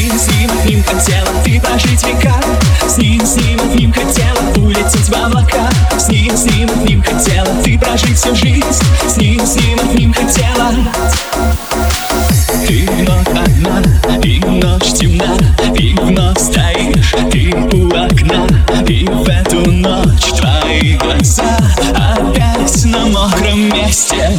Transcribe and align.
ним, 0.00 0.18
с 0.18 0.28
ним, 0.28 0.50
одним 0.50 0.84
хотела 0.84 1.28
ты 1.44 1.60
прожить 1.60 2.06
века. 2.06 2.34
С 2.86 2.96
ним, 2.96 3.24
с 3.24 3.36
ним, 3.36 3.60
одним 3.60 3.92
хотела 3.92 4.38
улететь 4.56 5.08
в 5.08 5.12
облака. 5.12 5.68
С 5.98 6.08
ним, 6.08 6.36
с 6.36 6.44
ним, 6.44 6.70
одним 6.70 7.02
хотела 7.02 7.48
ты 7.62 7.78
прожить 7.78 8.16
всю 8.16 8.34
жизнь. 8.34 8.64
С 9.08 9.16
ним, 9.16 9.44
с 9.44 9.56
ним, 9.56 9.78
одним 9.80 10.12
хотела. 10.12 10.72
Ты 12.66 12.88
вновь 12.88 13.28
одна, 13.28 13.82
и 14.22 14.38
ночь 14.40 14.92
темна 14.98 15.36
И 15.76 15.94
вновь 15.94 16.38
стоишь, 16.38 17.14
ты 17.30 17.52
у 17.76 17.88
окна. 17.88 18.46
И 18.88 19.04
в 19.04 19.28
эту 19.28 19.70
ночь 19.70 20.32
твои 20.38 20.96
глаза 20.96 21.58
Опять 21.94 22.84
на 22.84 23.06
мокром 23.06 23.68
месте. 23.68 24.30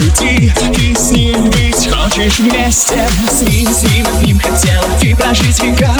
Груди 0.00 0.52
И 0.78 0.94
с 0.94 1.10
ним 1.10 1.44
быть 1.50 1.88
хочешь 1.88 2.38
вместе? 2.38 3.08
С 3.30 3.42
ним, 3.42 3.68
с 3.72 3.82
ним, 3.82 4.06
с 4.06 4.22
ним 4.22 4.38
хотела 4.38 4.84
ты 5.00 5.14
прожить 5.14 5.62
века 5.62 5.92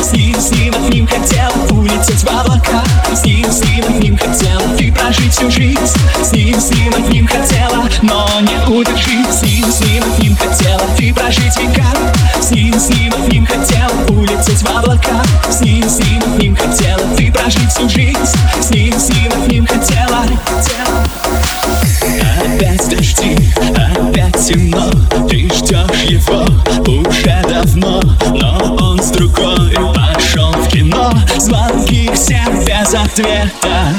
С 0.00 0.12
ним, 0.12 0.40
с 0.40 0.50
ним, 0.50 0.74
с 0.74 0.88
ним 0.88 1.06
хотела 1.06 1.52
улететь 1.70 2.22
в 2.22 2.28
облака. 2.28 2.82
С 3.12 3.24
ним, 3.24 3.50
с 3.50 3.64
ним, 3.64 3.84
с 3.84 4.02
ним 4.02 4.18
хотела 4.18 4.76
ты 4.76 4.92
прожить 4.92 5.32
всю 5.32 5.50
жизнь. 5.50 5.78
С 6.22 6.32
ним, 6.32 6.60
с 6.60 6.70
ним, 6.70 6.92
с 6.92 7.08
ним 7.08 7.26
хотела, 7.26 7.84
но 8.02 8.28
не 8.40 8.74
удержить 8.74 9.32
С 9.32 9.42
ним, 9.42 9.70
с 9.70 9.80
ним, 9.80 10.02
с 10.02 10.18
ним 10.18 10.36
хотела 10.36 10.82
ты 10.96 11.12
прожить 11.12 11.56
века 11.58 11.86
С 12.40 12.50
ним, 12.50 12.78
с 12.78 12.88
ним, 12.88 13.12
с 13.12 13.32
ним 13.32 13.46
хотела 13.46 13.92
улететь 14.08 14.62
в 14.62 14.76
облака 14.76 15.17
дожди, 22.88 23.36
опять 23.76 24.46
темно 24.46 24.90
Ты 25.28 25.48
ждешь 25.54 26.04
его 26.08 26.44
уже 26.86 27.42
давно 27.48 28.02
Но 28.30 28.76
он 28.80 29.02
с 29.02 29.10
другой 29.10 29.74
пошел 29.94 30.52
в 30.52 30.68
кино. 30.68 31.12
Звонки 31.38 32.10
всем 32.14 32.64
без 32.64 32.94
ответа. 32.94 33.94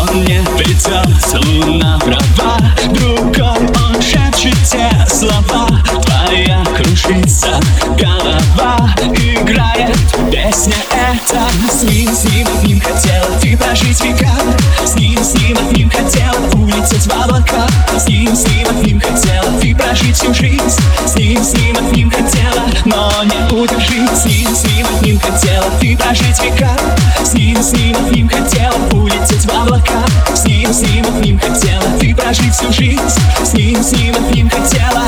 Он 0.00 0.24
не 0.24 0.40
придет, 0.56 1.44
луна 1.44 1.98
права. 1.98 2.58
Другой 2.92 3.58
он 3.84 4.00
шепчет 4.02 4.56
те 4.64 4.90
слова. 5.08 5.68
Твоя 6.04 6.64
кружится 6.76 7.60
голова. 7.98 8.94
Играет 9.14 9.96
песня 10.30 10.76
эта. 10.90 11.46
С 11.70 11.82
ним, 11.84 12.14
с 12.14 12.24
ним, 12.24 12.46
с 12.46 12.62
ним 12.64 12.80
хотела 12.80 13.38
ты 13.40 13.56
прожить 13.56 14.02
века 14.02 14.25
облака 17.56 17.68
С 17.98 18.08
ним, 18.08 18.34
с 18.34 18.46
ним, 18.46 18.66
с 18.66 18.86
ним 18.86 19.00
хотела 19.00 19.60
ты 19.60 19.74
прожить 19.74 20.16
всю 20.16 20.34
жизнь. 20.34 20.80
С 21.06 21.16
ним, 21.16 21.42
с 21.42 21.54
ним, 21.54 21.76
с 21.76 21.96
ним 21.96 22.10
хотела, 22.10 22.62
но 22.84 23.10
не 23.24 23.56
удержить 23.56 24.10
С 24.16 24.24
ним, 24.24 24.54
с 24.54 24.64
ним, 24.64 24.86
с 24.86 25.02
ним 25.02 25.20
хотела 25.20 25.70
ты 25.80 25.96
прожить 25.96 26.42
века. 26.42 26.70
С 27.24 27.34
ним, 27.34 27.62
с 27.62 27.72
ним, 27.72 27.96
с 27.96 28.10
ним 28.10 28.28
хотела 28.28 28.76
улететь 28.92 29.44
в 29.44 29.50
облака. 29.50 30.04
С 30.34 30.44
ним, 30.44 30.72
с 30.72 30.82
ним, 30.82 31.04
с 31.04 31.24
ним 31.24 31.38
хотела 31.38 31.98
ты 31.98 32.14
прожить 32.14 32.54
всю 32.54 32.72
жизнь. 32.72 33.00
С 33.42 33.52
ним, 33.52 33.82
с 33.82 33.92
ним, 33.92 34.14
с 34.14 34.34
ним 34.34 34.50
хотела 34.50 35.06